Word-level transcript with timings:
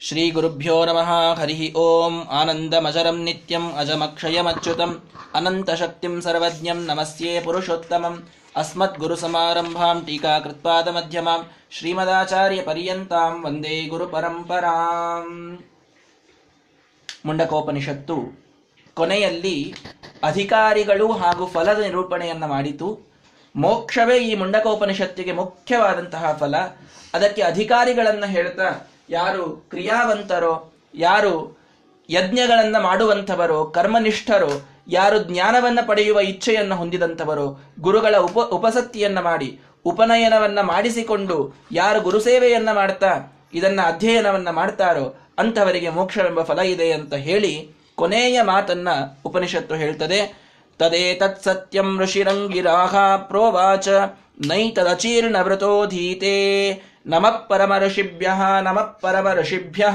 श्रीगुरुभ्यो 0.00 0.76
नमः 0.84 1.10
हरिः 1.40 1.60
ओम् 1.78 2.16
आनन्दमजरं 2.32 3.18
नित्यम् 3.24 3.68
अजमक्षयमच्युतम् 3.74 4.94
अनन्तशक्तिं 5.36 6.14
सर्वज्ञं 6.20 6.78
नमस्ये 6.86 7.40
पुरुषोत्तमम् 7.40 8.18
अस्मद्गुरुसमारम्भां 8.56 9.96
टीकाकृत्पादमध्यमां 10.06 11.40
ಶ್ರೀಮದಾಚಾರ್ಯಪರ್ಯಂತಾಂ 11.76 13.34
ವಂದೇ 13.44 13.76
ಗುರುಪರಂಪರಾಂ 13.90 15.28
ಮುಂಡಕೋಪನಿಷತ್ತು 17.24 18.16
ಕೊನೆಯಲ್ಲಿ 18.96 19.54
ಅಧಿಕಾರಿಗಳು 20.24 21.06
ಹಾಗೂ 21.22 21.44
ಫಲದ 21.46 21.80
ನಿರೂಪಣೆಯನ್ನ 21.86 22.46
ಮಾಡಿತು 22.46 22.88
ಮೋಕ್ಷವೇ 23.54 24.16
ಈ 24.26 24.32
ಮುಂಡಕೋಪನಿಷತ್ತಿಗೆ 24.34 25.32
ಮುಖ್ಯವಾದಂತಹ 25.40 26.32
ಫಲ 26.40 26.54
ಅದಕ್ಕೆ 27.14 27.42
ಅಧಿಕಾರಿಗಳನ್ನ 27.42 28.26
ಹೇಳ್ತಾ 28.36 28.68
ಯಾರು 29.09 29.45
ಕ್ರಿಯಾವಂತರೋ, 29.69 30.71
ಯಾರು 30.95 31.57
ಯಜ್ಞಗಳನ್ನ 32.09 32.75
ಮಾಡುವಂಥವರೋ, 32.79 33.65
ಕರ್ಮನಿಷ್ಠರೋ, 33.65 34.61
ಯಾರು 34.87 35.23
ಜ್ಞಾನವನ್ನ 35.23 35.79
ಪಡೆಯುವ 35.87 36.19
ಇಚ್ಛೆಯನ್ನು 36.19 36.75
ಹೊಂದಿದಂಥವರು, 36.75 37.73
ಗುರುಗಳ 37.79 38.15
ಉಪ 38.17 38.37
ಉಪಸತ್ತಿಯನ್ನ 38.37 39.19
ಮಾಡಿ, 39.19 39.59
ಉಪನಯನವನ್ನ 39.85 40.61
ಮಾಡಿಸಿಕೊಂಡು 40.61 41.53
ಯಾರು 41.71 42.01
ಗುರುಸೇವೆಯನ್ನು 42.01 42.75
ಮಾಡ್ತಾ 42.75 43.41
ಇದನ್ನು 43.53 43.87
ಅಧ್ಯಯನವನ್ನ 43.87 44.49
ಮಾಡ್ತಾರೋ, 44.49 45.15
ಅಂಥವರಿಗೆ 45.37 45.89
ಮೋಕ್ಷವೆಂಬ 45.89 46.41
ಫಲ 46.41 46.59
ಇದೆ 46.59 46.91
ಅಂತ 46.91 47.13
ಹೇಳಿ 47.13 47.71
ಕೊನೆಯ 47.95 48.41
ಮಾತನ್ನ 48.41 48.89
ಉಪನಿಷತ್ತು 49.25 49.75
ಹೇಳ್ತದೆ, 49.75 50.47
ತದೇ 50.79 51.19
ಸತ್ಯಂ 51.43 51.99
ಋಷಿರಂಗಿರಾಹ 51.99 53.15
ಪ್ರೋವಾಚ. 53.15 53.87
ನೈತದಚೀರ್ಣ 54.45 55.35
ವೃತೋಧೀತೆ 55.41 56.73
ನಮಃ 57.05 57.47
ಪರಮ 57.47 57.77
ಋಷಿಭ್ಯ 57.77 58.29
ನಮಃ 58.61 58.99
ಪರಮ 58.99 59.33
ಋಷಿಭ್ಯ 59.33 59.87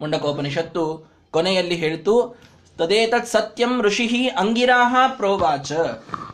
ಮುಂಡಕೋಪನಿಷತ್ತು 0.00 1.12
ಕೊನೆಯಲ್ಲಿ 1.30 1.74
ಹೇಳ್ತು 1.74 2.42
ತದೇತತ್ 2.78 3.26
ಸತ್ಯಂ 3.26 3.82
ಋಷಿ 3.82 4.28
ಅಂಗಿರಾಹ 4.28 4.96
ಪ್ರೋವಾಚ. 5.16 5.72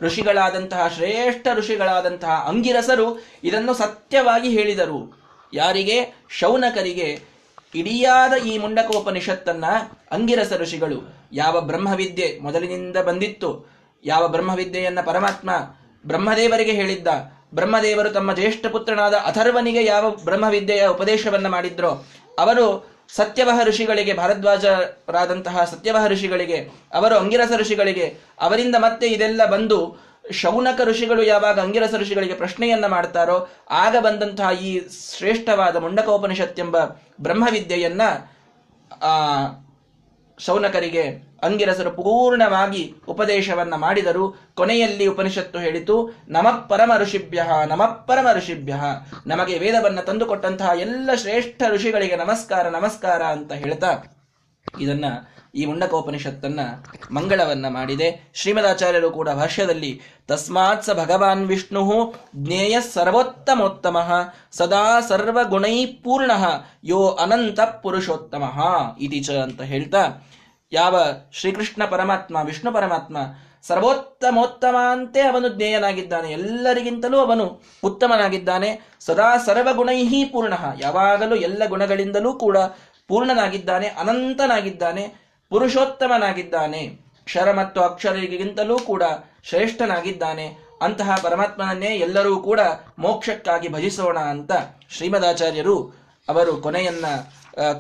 ಋಷಿಗಳಾದಂತಹ 0.01 0.89
ಶ್ರೇಷ್ಠ 0.89 1.47
ಋಷಿಗಳಾದಂತಹ 1.55 2.45
ಅಂಗಿರಸರು 2.49 3.25
ಇದನ್ನು 3.45 3.75
ಸತ್ಯವಾಗಿ 3.75 4.49
ಹೇಳಿದರು. 4.49 5.19
ಯಾರಿಗೆ? 5.55 6.25
ಶೌನಕರಿಗೆ. 6.29 7.21
ಇಡಿಯಾದ 7.75 8.33
ಈ 8.43 8.59
ಮುಂಡಕೋಪನಿಷತ್ತನ್ನ 8.59 9.65
ಅಂಗಿರಸ 10.13 10.53
ಋಷಿಗಳು. 10.57 11.15
ಯಾವ 11.33 11.61
ಬ್ರಹ್ಮವಿದ್ಯೆ 11.61 12.39
ಮೊದಲಿನಿಂದ 12.43 12.97
ಬಂದಿತ್ತು? 12.97 13.67
ಯಾವ 14.05 14.29
ಬ್ರಹ್ಮವಿದ್ಯೆಯನ್ನ 14.29 14.99
ಪರಮಾತ್ಮ 15.07 15.51
ಬ್ರಹ್ಮದೇವರಿಗೆ 16.09 16.73
ಹೇಳಿದ್ದ. 16.73 17.09
ಬ್ರಹ್ಮದೇವರು 17.55 18.11
ತಮ್ಮ 18.11 18.33
ಜ್ಯೇಷ್ಠ 18.33 18.67
ಪುತ್ರನಾದ 18.67 19.15
ಅಥರ್ವನಿಗೆ 19.15 19.85
ಯಾವ 19.85 20.11
ಬ್ರಹ್ಮವಿದ್ಯೆಯ 20.11 20.87
ಉಪದೇಶವನ್ನು 20.87 21.49
ಮಾಡಿದ್ರೋ, 21.49 22.07
ಅವರು 22.39 22.67
ಸತ್ಯವಹ 23.17 23.61
ಋಷಿಗಳಿಗೆ, 23.65 24.15
ಭಾರದ್ವಾಜರಾದಂತಹ 24.15 25.65
ಸತ್ಯವಹ 25.65 26.07
ಋಷಿಗಳಿಗೆ, 26.07 26.57
ಅವರು 26.95 27.17
ಅಂಗಿರಸ 27.17 27.51
ಋಷಿಗಳಿಗೆ, 27.57 28.17
ಅವರಿಂದ 28.41 28.77
ಮತ್ತೆ 28.79 29.07
ಇದೆಲ್ಲ 29.07 29.47
ಬಂದು 29.47 30.09
ಶೌನಕ 30.31 30.81
ಋಷಿಗಳು 30.85 31.23
ಯಾವಾಗ 31.23 31.61
ಅಂಗಿರಸ 31.61 31.95
ಋಷಿಗಳಿಗೆ 31.95 32.35
ಪ್ರಶ್ನೆಯನ್ನ 32.35 32.87
ಮಾಡ್ತಾರೋ, 32.87 33.49
ಆಗ 33.71 33.97
ಬಂದಂತಹ 34.01 34.51
ಈ 34.63 34.81
ಶ್ರೇಷ್ಠವಾದ 35.19 35.77
ಮುಂಡಕೋಪನಿಷತ್ತೆಂಬ 35.77 36.77
ಬ್ರಹ್ಮವಿದ್ಯೆಯನ್ನ, 37.21 38.03
ಆ 39.03 39.15
ಶೌನಕರಿಗೆ 40.39 41.03
ಅಂಗಿರಸರು 41.43 41.91
ಪೂರ್ಣವಾಗಿ 41.91 42.95
ಉಪದೇಶವನ್ನ 43.09 43.75
ಮಾಡಿದರು. 43.75 44.41
ಕೊನೆಯಲ್ಲಿ 44.55 45.07
ಉಪನಿಷತ್ತು 45.07 45.59
ಹೇಳಿತು, 45.59 46.11
ನಮಃ 46.29 46.67
ಪರಮ 46.67 46.93
ಋಷಿಭ್ಯ, 46.99 47.47
ನಮಃ 47.69 47.87
ಪರಮ 47.87 48.27
ಋಷಿಭ್ಯ, 48.33 48.75
ನಮಗೆ 49.27 49.59
ವೇದವನ್ನು 49.59 50.03
ತಂದುಕೊಟ್ಟಂತಹ 50.03 50.71
ಎಲ್ಲ 50.81 51.11
ಶ್ರೇಷ್ಠ 51.15 51.63
ಋಷಿಗಳಿಗೆ 51.69 52.17
ನಮಸ್ಕಾರ 52.17 52.69
ನಮಸ್ಕಾರ 52.69 53.23
ಅಂತ 53.23 53.53
ಹೇಳ್ತಾ 53.53 53.99
ಇದನ್ನ 54.81 55.05
ಈ 55.59 55.65
ಮುಂಡಕೋಪನಿಷತ್ತನ್ನ 55.67 56.61
ಮಂಗಳವನ್ನ 57.11 57.67
ಮಾಡಿದೆ. 57.69 58.09
ಶ್ರೀಮದಾಚಾರ್ಯರು 58.35 59.11
ಕೂಡ 59.11 59.29
ಭಾಷ್ಯದಲ್ಲಿ, 59.31 59.93
ತಸ್ಮಾತ್ 60.29 60.85
ಸ 60.85 60.91
ಭಗವಾನ್ 60.91 61.45
ವಿಷ್ಣು 61.47 62.15
ಜ್ಞೇಯ 62.37 62.81
ಸರ್ವೋತ್ತಮೋತ್ತಮ 62.95 63.97
ಸದಾ 64.53 65.01
ಸರ್ವಗುಣೈ 65.01 65.87
ಪೂರ್ಣ 66.05 66.31
ಯೋ 66.85 67.01
ಅನಂತ 67.23 67.61
ಪುರುಷೋತ್ತಮ 67.83 68.45
ಇತಿ 69.01 69.21
ಅಂತ 69.43 69.63
ಹೇಳ್ತಾ, 69.63 70.03
ಯಾವ 70.73 70.95
ಶ್ರೀಕೃಷ್ಣ 71.33 71.85
ಪರಮಾತ್ಮ, 71.85 72.37
ವಿಷ್ಣು 72.45 72.73
ಪರಮಾತ್ಮ 72.73 73.17
ಸರ್ವೋತ್ತಮೋತ್ತಮ 73.63 74.77
ಅಂತೆ 74.93 75.21
ಅವನು 75.21 75.49
ಜ್ಞೇಯನಾಗಿದ್ದಾನೆ. 75.49 76.29
ಎಲ್ಲರಿಗಿಂತಲೂ 76.33 77.19
ಅವನು 77.19 77.45
ಉತ್ತಮನಾಗಿದ್ದಾನೆ. 77.85 78.71
ಸದಾ 79.01 79.37
ಸರ್ವಗುಣೈಹಿ 79.37 80.25
ಪೂರ್ಣ, 80.25 80.55
ಯಾವಾಗಲೂ 80.81 81.35
ಎಲ್ಲ 81.37 81.63
ಗುಣಗಳಿಂದಲೂ 81.67 82.33
ಕೂಡ 82.33 82.59
ಪೂರ್ಣನಾಗಿದ್ದಾನೆ, 83.09 83.89
ಅನಂತನಾಗಿದ್ದಾನೆ. 84.01 85.28
ಪುರುಷೋತ್ತಮನಾಗಿದ್ದಾನೆ. 85.51 86.83
ಕ್ಷರ 87.25 87.49
ಮತ್ತು 87.53 87.81
ಅಕ್ಷರಿಗಿಂತಲೂ 87.81 88.77
ಕೂಡ 88.79 89.03
ಶ್ರೇಷ್ಠನಾಗಿದ್ದಾನೆ. 89.43 90.47
ಅಂತಹ 90.83 91.11
ಪರಮಾತ್ಮನನ್ನೇ 91.23 91.93
ಎಲ್ಲರೂ 91.97 92.41
ಕೂಡ 92.41 92.61
ಮೋಕ್ಷಕ್ಕಾಗಿ 92.99 93.69
ಭಜಿಸೋಣ 93.69 94.19
ಅಂತ 94.19 94.53
ಶ್ರೀಮದಾಚಾರ್ಯರು 94.91 95.77
ಅವರು 96.29 96.53
ಕೊನೆಯನ್ನ 96.57 97.07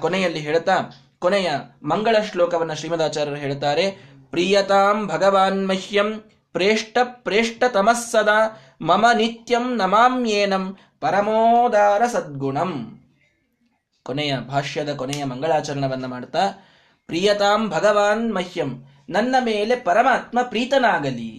ಕೊನೆಯಲ್ಲಿ 0.01 0.39
ಹೇಳ್ತಾ, 0.39 0.77
ಕೊನೆಯ 1.19 1.51
ಮಂಗಳ 1.83 2.17
ಶ್ಲೋಕವನ್ನ 2.31 2.73
ಶ್ರೀಮದಾಚಾರ್ಯರು 2.73 3.37
ಹೇಳ್ತಾರೆ. 3.37 3.91
ಪ್ರಿಯತಾಂ 4.31 5.07
ಭಗವಾನ್ 5.07 5.69
ಮಹ್ಯಂ, 5.69 6.09
ಪ್ರೇಷ್ಠ 6.55 6.99
ಪ್ರೇಷ್ಠ 7.03 7.65
ತಮಸ್ಸದಾ 7.65 8.41
ಮಮ 8.81 9.07
ನಿತ್ಯಂ 9.15 9.77
ನಮಾಮ್ಯೇನಂ 9.77 10.65
ಪರಮೋದಾರ 11.01 12.03
ಸದ್ಗುಣಂ. 12.13 12.73
ಕೊನೆಯ 14.03 14.33
ಭಾಷ್ಯದ 14.49 14.91
ಕೊನೆಯ 14.95 15.25
ಮಂಗಳಾಚರಣವನ್ನು 15.25 16.09
ಮಾಡ್ತಾ 16.09 16.43
ಪ್ರಿಯತಾಂ 17.09 17.71
ಭಗವಾನ್ 17.71 18.35
ಮಹ್ಯಂ, 18.35 18.87
ನನ್ನ 19.09 19.37
ಮೇಲೆ 19.41 19.77
ಪರಮಾತ್ಮ 19.77 20.39
ಪ್ರೀತನಾಗಲಿ 20.43 21.31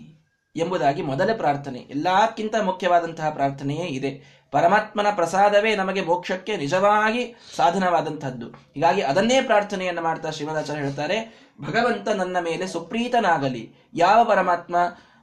ಎಂಬುದಾಗಿ 0.56 1.02
ಮೊದಲ 1.02 1.30
ಪ್ರಾರ್ಥನೆ. 1.38 1.80
ಎಲ್ಲಕ್ಕಿಂತ 1.80 2.56
ಮುಖ್ಯವಾದಂತಹ 2.62 3.30
ಪ್ರಾರ್ಥನೆಯೇ 3.30 3.86
ಇದೆ. 3.86 4.12
ಪರಮಾತ್ಮನ 4.52 5.10
ಪ್ರಸಾದವೇ 5.16 5.76
ನಮಗೆ 5.76 6.02
ಮೋಕ್ಷಕ್ಕೆ 6.02 6.58
ನಿಜವಾಗಿ 6.58 7.36
ಸಾಧನವಾದಂಥದ್ದು. 7.56 8.46
ಹೀಗಾಗಿ 8.46 9.02
ಅದನ್ನೇ 9.02 9.42
ಪ್ರಾರ್ಥನೆಯನ್ನು 9.42 10.02
ಮಾಡ್ತಾ 10.02 10.30
ಶ್ರೀಮದಾಚಾರ್ಯ 10.30 10.82
ಹೇಳ್ತಾರೆ, 10.82 11.18
ಭಗವಂತ 11.62 12.08
ನನ್ನ 12.08 12.38
ಮೇಲೆ 12.40 12.68
ಸುಪ್ರೀತನಾಗಲಿ. 12.68 13.64
ಯಾವ 13.94 14.24
ಪರಮಾತ್ಮ? 14.24 14.76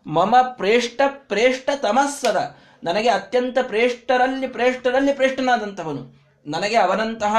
ಮಮ 0.07 0.35
ಪ್ರೇಷ್ಠ 0.43 1.01
ಪ್ರೇಷ್ಠ 1.07 1.71
ತಮಸ್ಸದ 1.83 2.57
ನನಗೆ 2.85 3.09
ಅತ್ಯಂತ 3.09 3.59
ಪ್ರೇಷ್ಠರಲ್ಲಿ 3.63 4.47
ಪ್ರೇಷ್ಠರಲ್ಲಿ 4.47 5.13
ಪ್ರೇಷ್ಠನಾದಂಥವನು 5.13 6.26
ನನಗೆ 6.47 6.77
ಅವನಂತಹ 6.77 7.37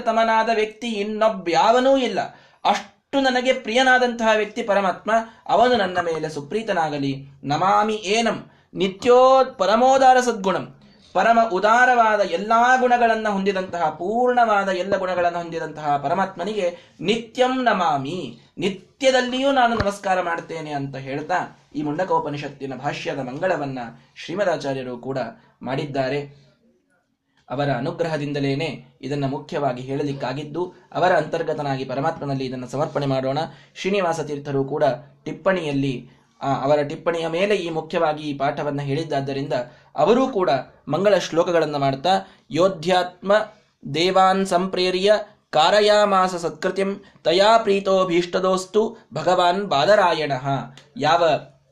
ತಮನಾದ 0.00 0.48
ವ್ಯಕ್ತಿ 0.54 0.86
ಇನ್ನೊಬ್ಬ್ಯಾವನೂ 0.86 1.96
ಇಲ್ಲ. 1.96 2.20
ಅಷ್ಟು 2.64 3.20
ನನಗೆ 3.20 3.52
ಪ್ರಿಯನಾದಂತಹ 3.52 4.28
ವ್ಯಕ್ತಿ 4.36 4.62
ಪರಮಾತ್ಮ, 4.62 5.10
ಅವನು 5.48 5.76
ನನ್ನ 5.76 5.98
ಮೇಲೆ 6.00 6.28
ಸುಪ್ರೀತನಾಗಲಿ. 6.28 7.26
ನಮಾಮಿ 7.44 7.94
ಏನಂ, 7.94 8.50
ನಿತ್ಯೋ 8.74 9.44
ಪರಮೋದಾರ 9.58 10.20
ಸದ್ಗುಣಂ. 10.20 10.76
ಪರಮ 11.12 11.38
ಉದಾರವಾದ 11.52 12.20
ಎಲ್ಲಾ 12.20 12.76
ಗುಣಗಳನ್ನ 12.76 13.28
ಹೊಂದಿದಂತಹ, 13.28 13.90
ಪೂರ್ಣವಾದ 13.90 14.68
ಎಲ್ಲ 14.68 14.96
ಗುಣಗಳನ್ನು 14.96 15.38
ಹೊಂದಿದಂತಹ 15.38 15.96
ಪರಮಾತ್ಮನಿಗೆ 15.96 16.78
ನಿತ್ಯಂ 17.00 17.62
ನಮಾಮಿ. 17.62 18.40
ನಿತ್ಯದಲ್ಲಿಯೂ 18.58 19.52
ನಾನು 19.52 19.74
ನಮಸ್ಕಾರ 19.74 20.20
ಮಾಡ್ತೇನೆ 20.20 20.72
ಅಂತ 20.72 20.96
ಹೇಳ್ತಾ 20.96 21.60
ಈ 21.74 21.82
ಮುಂಡಕೋಪನಿಷತ್ತಿನ 21.82 22.74
ಭಾಷ್ಯದ 22.74 23.18
ಮಂಗಳವನ್ನ 23.18 23.78
ಶ್ರೀಮದಾಚಾರ್ಯರು 24.16 24.98
ಕೂಡ 24.98 25.18
ಮಾಡಿದ್ದಾರೆ. 25.62 26.49
ಅವರ 27.50 27.68
ಅನುಗ್ರಹದಿಂದಲೇನೆ 27.80 28.68
ಇದನ್ನು 29.02 29.28
ಮುಖ್ಯವಾಗಿ 29.28 29.82
ಹೇಳಲಿಕ್ಕಾಗಿದ್ದು, 29.88 30.62
ಅವರ 30.92 31.12
ಅಂತರ್ಗತನಾಗಿ 31.12 31.84
ಪರಮಾತ್ಮನಲ್ಲಿ 31.84 32.46
ಇದನ್ನು 32.46 32.68
ಸಮರ್ಪಣೆ 32.74 33.06
ಮಾಡೋಣ. 33.06 33.38
ಶ್ರೀನಿವಾಸ 33.80 34.20
ತೀರ್ಥರು 34.20 34.64
ಕೂಡ 34.64 34.84
ಟಿಪ್ಪಣಿಯಲ್ಲಿ 35.24 35.94
ಅವರ 36.64 36.82
ಟಿಪ್ಪಣಿಯ 36.82 37.26
ಮೇಲೆ 37.28 37.54
ಈ 37.56 37.70
ಮುಖ್ಯವಾಗಿ 37.70 38.22
ಈ 38.22 38.34
ಪಾಠವನ್ನು 38.34 38.82
ಹೇಳಿದ್ದಾದ್ದರಿಂದ 38.82 39.54
ಅವರೂ 39.96 40.28
ಕೂಡ 40.28 40.50
ಮಂಗಳ 40.88 41.14
ಶ್ಲೋಕಗಳನ್ನು 41.18 41.78
ಮಾಡ್ತಾ, 41.78 42.12
ಯೋಧ್ಯಾತ್ಮ 42.50 43.32
ದೇವಾನ್ 43.94 44.44
ಸಂಪ್ರೇರಿಯ 44.46 45.12
ಕಾರಯಾಮಾಸ 45.50 46.34
ಸತ್ಕೃತಿಂ 46.34 46.90
ತಯಾ 47.24 47.50
ಪ್ರೀತೋ 47.58 47.94
ಭೀಷ್ಟದೋಸ್ತು 48.06 48.82
ಭಗವಾನ್ 49.12 49.62
ಬಾದರಾಯಣ 49.64 50.32
ಯಾವ 50.96 51.22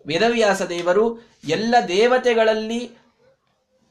ವೇದವ್ಯಾಸ 0.07 0.63
ದೇವರು 0.69 1.05
ಎಲ್ಲ 1.49 1.75
ದೇವತೆಗಳಲ್ಲಿ 1.89 2.81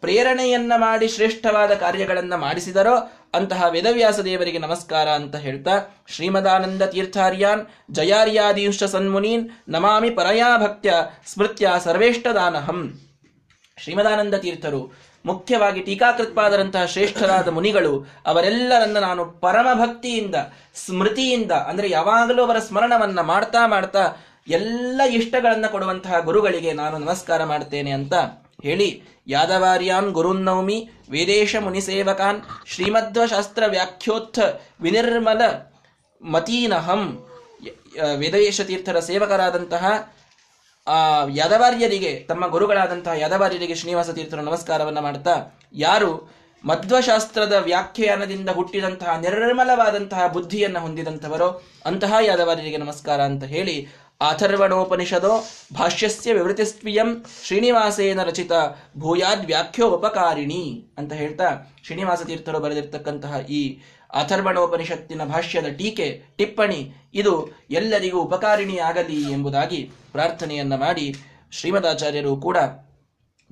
ಪ್ರೇರಣೆಯನ್ನ 0.01 0.73
ಮಾಡಿ 0.75 1.07
ಶ್ರೇಷ್ಠವಾದ 1.07 1.73
ಕಾರ್ಯಗಳನ್ನ 1.73 2.35
ಮಾಡಿಸಿದರೋ 2.35 3.11
ಅಂತಹ 3.33 3.65
ವೇದವ್ಯಾಸ 3.69 4.19
ದೇವರಿಗೆ 4.19 4.57
ನಮಸ್ಕಾರ 4.57 5.07
ಅಂತ 5.07 5.35
ಹೇಳ್ತಾ 5.35 5.95
ಶ್ರೀಮದಾನಂದ 6.07 6.81
ತೀರ್ಥಾರ್ಯಾನ್, 6.81 7.65
ಜಯಾರ್ಯಾದೀಂಶ 7.91 8.83
ಸನ್ಮುನೀನ್, 8.83 9.49
ನಮಾಮಿ 9.69 10.09
ಪರಯಾ 10.09 10.57
ಭಕ್ತ್ಯ 10.57 10.93
ಸ್ಮೃತ್ಯ 11.25 11.71
ಸರ್ವೇಷ್ಟದಾನಹಂ. 11.83 12.99
ಶ್ರೀಮದಾನಂದ 13.77 14.33
ತೀರ್ಥರು 14.33 14.93
ಮುಖ್ಯವಾಗಿ 15.25 15.79
ಟೀಕಾಕೃತ್ಪಾದರಂತಹ 15.79 16.85
ಶ್ರೇಷ್ಠರಾದ 16.85 17.47
ಮುನಿಗಳು 17.47 18.07
ಅವರೆಲ್ಲರನ್ನ 18.25 18.99
ನಾನು 18.99 19.25
ಪರಮ 19.25 19.67
ಭಕ್ತಿಯಿಂದ, 19.73 20.35
ಸ್ಮೃತಿಯಿಂದ, 20.75 21.51
ಅಂದ್ರೆ 21.51 21.89
ಯಾವಾಗಲೂ 21.89 22.45
ಅವರ 22.45 22.59
ಸ್ಮರಣವನ್ನ 22.59 23.21
ಮಾಡ್ತಾ 23.21 23.67
ಮಾಡ್ತಾ 23.67 24.23
ಎಲ್ಲ 24.47 25.01
ಇಷ್ಟಗಳನ್ನ 25.09 25.65
ಕೊಡುವಂತಹ 25.67 26.19
ಗುರುಗಳಿಗೆ 26.19 26.73
ನಾನು 26.73 26.97
ನಮಸ್ಕಾರ 26.97 27.43
ಮಾಡ್ತೇನೆ 27.43 27.91
ಅಂತ 27.91 28.13
ಹೇಳಿ 28.63 29.03
ಯಾದವಾರ್ಯಾನ್ 29.27 30.11
ಗುರುನ್ನೌಮಿ 30.11 30.89
ವೇದೇಶ 31.11 31.55
ಮುನಿಸೇವಕಾನ್ 31.59 32.41
ಶ್ರೀಮಧ್ವಶಾಸ್ತ್ರ 32.67 33.63
ವ್ಯಾಖ್ಯೋತ್ಥ 33.67 34.39
ವಿನಿರ್ಮಲ 34.81 35.41
ಮತೀನಹಂ. 36.21 37.27
ವೇದವೇಶ 38.15 38.61
ತೀರ್ಥರ 38.61 38.99
ಸೇವಕರಾದಂತಹ, 38.99 40.13
ಆ, 40.87 41.27
ಯಾದವಾರ್ಯರಿಗೆ, 41.33 42.25
ತಮ್ಮ 42.27 42.47
ಗುರುಗಳಾದಂತಹ 42.47 43.11
ಯಾದವಾರ್ಯರಿಗೆ 43.11 43.75
ಶ್ರೀನಿವಾಸ 43.75 44.09
ತೀರ್ಥರು 44.09 44.41
ನಮಸ್ಕಾರವನ್ನು 44.41 45.01
ಮಾಡ್ತಾ, 45.01 45.59
ಯಾರು 45.73 46.37
ಮಧ್ವಶಾಸ್ತ್ರದ 46.65 47.53
ವ್ಯಾಖ್ಯಾನದಿಂದ 47.53 48.49
ಹುಟ್ಟಿದಂತಹ 48.49 49.19
ನಿರ್ಮಲವಾದಂತಹ 49.19 50.27
ಬುದ್ಧಿಯನ್ನು 50.27 50.79
ಹೊಂದಿದಂಥವರೋ 50.79 51.63
ಅಂತಹ 51.85 52.13
ಯಾದವಾರ್ಯರಿಗೆ 52.21 52.77
ನಮಸ್ಕಾರ 52.77 53.21
ಅಂತ 53.21 53.43
ಹೇಳಿ 53.43 53.87
ಅಥರ್ವಣೋಪನಿಷದೋ 54.21 55.45
ಭಾಷ್ಯಸ್ಯ 55.73 56.33
ವಿವೃತಿಸ್ವಿಯಂ 56.33 57.09
ಶ್ರೀನಿವಾಸೇನ 57.43 58.23
ರಚಿತ 58.23 58.51
ಭೂಯಾದ್ 58.97 59.45
ವ್ಯಾಖ್ಯೋಪಕಾರಿಣಿ 59.45 60.85
ಅಂತ 60.97 61.13
ಹೇಳ್ತಾ 61.13 61.47
ಶ್ರೀನಿವಾಸ 61.83 62.23
ತೀರ್ಥರು 62.23 62.59
ಬರೆದಿರ್ತಕ್ಕಂತಹ 62.59 63.39
ಈ 63.49 63.61
ಅಥರ್ವಣೋಪನಿಷತ್ತಿನ 64.13 65.23
ಭಾಷ್ಯದ 65.25 65.65
ಟೀಕೆ, 65.77 66.23
ಟಿಪ್ಪಣಿ, 66.37 66.93
ಇದು 67.13 67.33
ಎಲ್ಲರಿಗೂ 67.69 68.19
ಉಪಕಾರಿಣಿಯಾಗಲಿ 68.21 69.31
ಎಂಬುದಾಗಿ 69.31 69.91
ಪ್ರಾರ್ಥನೆಯನ್ನ 70.11 70.75
ಮಾಡಿ 70.75 71.15
ಶ್ರೀಮದಾಚಾರ್ಯರು 71.51 72.37
ಕೂಡ 72.37 72.57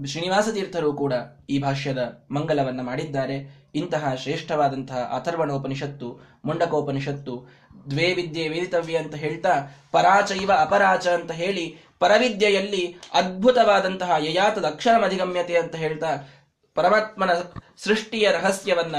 ಶ್ರೀನಿವಾಸ 0.03 0.47
ತೀರ್ಥರು 0.53 0.93
ಕೂಡ 0.93 1.13
ಈ 1.49 1.61
ಭಾಷ್ಯದ 1.61 2.27
ಮಂಗಲವನ್ನು 2.31 2.83
ಮಾಡಿದ್ದಾರೆ. 2.83 3.67
ಇಂತಹ 3.75 4.15
ಶ್ರೇಷ್ಠವಾದಂತಹ 4.15 4.95
ಅಥರ್ವಣೋಪನಿಷತ್ತು, 4.95 6.21
ಮುಂಡಕೋಪನಿಷತ್ತು, 6.45 7.49
ದ್ವೇ 7.89 8.13
ವಿದ್ಯೆ 8.13 8.47
ವೇದಿತವ್ಯ 8.47 8.97
ಅಂತ 8.97 9.15
ಹೇಳ್ತಾ 9.15 9.81
ಪರಾಚೈವ 9.91 10.51
ಅಪರಾಚ 10.59 11.07
ಅಂತ 11.07 11.31
ಹೇಳಿ 11.31 11.77
ಪರವಿದ್ಯೆಯಲ್ಲಿ 11.99 12.95
ಅದ್ಭುತವಾದಂತಹ 13.13 14.11
ಯಯಾತದ 14.19 14.65
ಅಕ್ಷರಮಧಿಗಮ್ಯತೆ 14.65 15.55
ಅಂತ 15.57 15.75
ಹೇಳ್ತಾ 15.75 16.29
ಪರಮಾತ್ಮನ 16.75 17.33
ಸೃಷ್ಟಿಯ 17.77 18.31
ರಹಸ್ಯವನ್ನ 18.31 18.95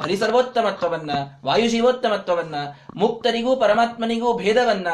ಹರಿಸರ್ವೋತ್ತಮತ್ವವನ್ನ 0.00 1.10
ವಾಯುಜೀವೋತ್ತಮತ್ವವನ್ನ 1.44 2.54
ಮುಕ್ತರಿಗೂ 2.94 3.56
ಪರಮಾತ್ಮನಿಗೂ 3.56 4.38
ಭೇದವನ್ನ 4.38 4.86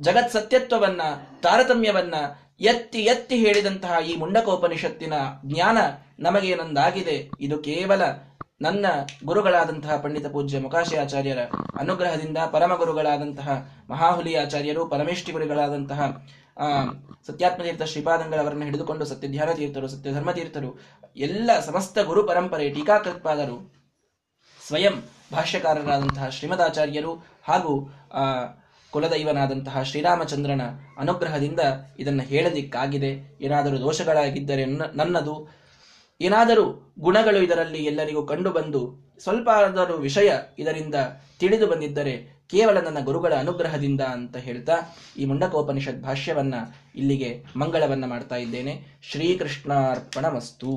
ಜಗತ್ 0.00 0.32
ಸತ್ಯತ್ವವನ್ನ 0.32 1.00
ತಾರತಮ್ಯವನ್ನ 1.42 2.14
ಎತ್ತಿ 2.62 2.98
ಎತ್ತಿ 2.98 3.36
ಹೇಳಿದಂತಹ 3.36 3.96
ಈ 4.06 4.16
ಮುಂಡಕೋಪನಿಷತ್ತಿನ 4.16 5.12
ಜ್ಞಾನ 5.46 5.78
ನಮಗೇನೊಂದಾಗಿದೆ? 6.18 7.30
ಇದು 7.40 7.58
ಕೇವಲ 7.58 8.02
ನನ್ನ 8.60 8.86
ಗುರುಗಳಾದಂತಹ 9.24 9.96
ಪಂಡಿತ 9.96 10.26
ಪೂಜ್ಯ 10.26 10.58
ಮುಖಾಶಯಾಚಾರ್ಯರ 10.58 11.38
ಅನುಗ್ರಹದಿಂದ 11.78 12.38
ಪರಮ 12.52 12.74
ಗುರುಗಳಾದಂತಹ 12.74 13.68
ಮಹಾಹುಲಿ 13.90 14.34
ಆಚಾರ್ಯರು, 14.34 14.86
ಪರಮೇಷ್ಠಿ 14.86 15.32
ಗುರುಗಳಾದಂತಹ, 15.32 16.26
ಆ, 16.58 16.84
ಸತ್ಯಾತ್ಮತೀರ್ಥ 17.26 17.82
ಶ್ರೀಪಾದಂಗಳವರನ್ನು 17.82 18.64
ಹಿಡಿದುಕೊಂಡು 18.64 19.04
ಸತ್ಯ 19.04 19.28
ಧ್ಯಾನ 19.28 19.52
ತೀರ್ಥರು 19.52 19.88
ಸತ್ಯ 19.88 20.12
ಧರ್ಮತೀರ್ಥರು 20.12 20.80
ಎಲ್ಲ 21.16 21.50
ಸಮಸ್ತ 21.60 21.98
ಗುರು 21.98 22.24
ಪರಂಪರೆ 22.24 22.70
ಟೀಕಾಕೃತ್ಪಾದರು, 22.70 23.74
ಸ್ವಯಂ 24.66 25.02
ಭಾಷ್ಯಕಾರರಾದಂತಹ 25.32 26.28
ಶ್ರೀಮದಾಚಾರ್ಯರು 26.28 27.14
ಹಾಗೂ 27.42 27.80
ಕುಲದೈವನಾದಂತಹ 28.92 29.82
ಶ್ರೀರಾಮಚಂದ್ರನ 29.82 30.64
ಅನುಗ್ರಹದಿಂದ 30.98 31.60
ಇದನ್ನು 31.98 32.22
ಹೇಳಲಿಕ್ಕಾಗಿದೆ 32.22 33.10
ಏನಾದರೂ 33.40 33.76
ದೋಷಗಳಾಗಿದ್ದರೆ 33.80 34.64
ನನ್ನದು. 35.00 35.36
ಏನಾದರೂ 36.20 36.94
ಗುಣಗಳು 36.98 37.38
ಇದರಲ್ಲಿ 37.42 37.80
ಎಲ್ಲರಿಗೂ 37.84 38.22
ಕಂಡುಬಂದು 38.26 38.80
ಸ್ವಲ್ಪ 39.22 39.48
ಆದರೂ 39.56 39.96
ವಿಷಯ 39.96 40.30
ಇದರಿಂದ 40.58 40.94
ತಿಳಿದು 41.40 41.66
ಬಂದಿದ್ದರೆ 41.66 42.14
ಕೇವಲ 42.50 42.78
ನನ್ನ 42.80 43.00
ಗುರುಗಳ 43.04 43.32
ಅನುಗ್ರಹದಿಂದ 43.34 44.00
ಅಂತ 44.00 44.36
ಹೇಳ್ತಾ 44.36 44.76
ಈ 45.16 45.24
ಮುಂಡಕೋಪನಿಷತ್ 45.24 46.02
ಭಾಷ್ಯವನ್ನ 46.02 46.54
ಇಲ್ಲಿಗೆ 46.94 47.30
ಮಂಗಳವನ್ನ 47.56 48.06
ಮಾಡ್ತಾ 48.06 48.36
ಇದ್ದೇನೆ. 48.36 48.74
ಶ್ರೀಕೃಷ್ಣಾರ್ಪಣ 49.10 50.26
ಮಸ್ತು 50.26 50.72